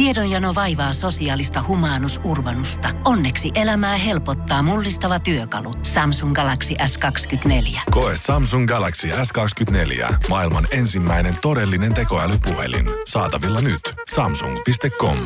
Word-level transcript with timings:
Tiedonjano 0.00 0.54
vaivaa 0.54 0.92
sosiaalista 0.92 1.64
humanus 1.68 2.20
urbanusta. 2.24 2.88
Onneksi 3.04 3.50
elämää 3.54 3.96
helpottaa 3.96 4.62
mullistava 4.62 5.20
työkalu. 5.20 5.74
Samsung 5.82 6.34
Galaxy 6.34 6.74
S24. 6.74 7.80
Koe 7.90 8.12
Samsung 8.16 8.68
Galaxy 8.68 9.08
S24. 9.08 10.14
Maailman 10.28 10.66
ensimmäinen 10.70 11.34
todellinen 11.42 11.94
tekoälypuhelin. 11.94 12.86
Saatavilla 13.06 13.60
nyt. 13.60 13.80
Samsung.com. 14.14 15.16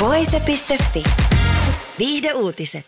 Voise.fi. 0.00 1.02
Viihde 1.98 2.32
uutiset. 2.32 2.86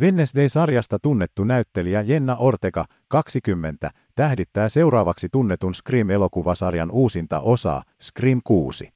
Wednesday-sarjasta 0.00 0.98
tunnettu 0.98 1.44
näyttelijä 1.44 2.00
Jenna 2.00 2.36
Ortega, 2.36 2.84
20, 3.08 3.90
tähdittää 4.14 4.68
seuraavaksi 4.68 5.28
tunnetun 5.32 5.74
Scream-elokuvasarjan 5.74 6.90
uusinta 6.90 7.40
osaa, 7.40 7.82
Scream 8.02 8.40
6. 8.44 8.93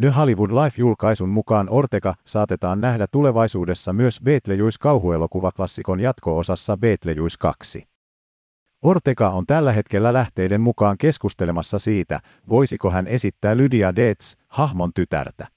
The 0.00 0.08
Hollywood 0.08 0.50
Life-julkaisun 0.50 1.28
mukaan 1.28 1.68
Ortega 1.70 2.14
saatetaan 2.24 2.80
nähdä 2.80 3.06
tulevaisuudessa 3.06 3.92
myös 3.92 4.20
Beetlejuice 4.24 4.76
kauhuelokuvaklassikon 4.80 6.00
jatko-osassa 6.00 6.76
Beetlejuice 6.76 7.36
2. 7.38 7.84
Ortega 8.82 9.30
on 9.30 9.46
tällä 9.46 9.72
hetkellä 9.72 10.12
lähteiden 10.12 10.60
mukaan 10.60 10.98
keskustelemassa 10.98 11.78
siitä, 11.78 12.20
voisiko 12.48 12.90
hän 12.90 13.06
esittää 13.06 13.56
Lydia 13.56 13.96
Deetz, 13.96 14.34
hahmon 14.48 14.90
tytärtä. 14.94 15.48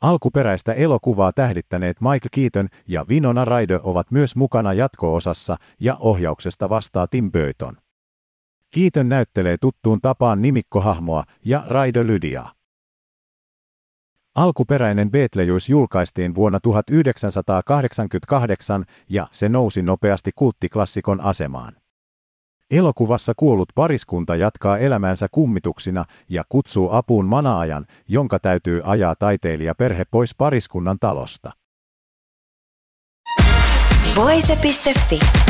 Alkuperäistä 0.00 0.72
elokuvaa 0.72 1.32
tähdittäneet 1.32 2.00
Mike 2.00 2.28
Keaton 2.32 2.68
ja 2.88 3.04
Winona 3.08 3.44
Ryder 3.44 3.80
ovat 3.82 4.10
myös 4.10 4.36
mukana 4.36 4.72
jatko-osassa 4.72 5.56
ja 5.80 5.96
ohjauksesta 6.00 6.68
vastaa 6.68 7.06
Tim 7.06 7.32
Burton. 7.32 7.76
Keaton 8.74 9.08
näyttelee 9.08 9.56
tuttuun 9.60 10.00
tapaan 10.00 10.42
nimikkohahmoa 10.42 11.24
ja 11.44 11.64
Ryder 11.68 12.06
Lydiaa. 12.06 12.59
Alkuperäinen 14.40 15.10
Beetlejuice 15.10 15.72
julkaistiin 15.72 16.34
vuonna 16.34 16.60
1988 16.60 18.84
ja 19.08 19.28
se 19.30 19.48
nousi 19.48 19.82
nopeasti 19.82 20.30
kulttiklassikon 20.34 21.20
asemaan. 21.20 21.76
Elokuvassa 22.70 23.32
kuollut 23.36 23.68
pariskunta 23.74 24.36
jatkaa 24.36 24.78
elämäänsä 24.78 25.28
kummituksina 25.30 26.04
ja 26.28 26.44
kutsuu 26.48 26.88
apuun 26.92 27.26
manaajan, 27.26 27.86
jonka 28.08 28.38
täytyy 28.38 28.82
ajaa 28.84 29.14
taiteilija 29.14 29.74
perhe 29.74 30.04
pois 30.10 30.34
pariskunnan 30.34 30.96
talosta. 31.00 31.52
Voise.fi. 34.16 35.49